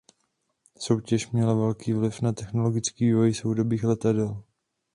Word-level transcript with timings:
Soutěž 0.77 1.29
měla 1.29 1.53
velký 1.53 1.93
vliv 1.93 2.21
na 2.21 2.31
technický 2.31 3.05
vývoj 3.05 3.33
soudobých 3.33 3.83
letadel. 3.83 4.43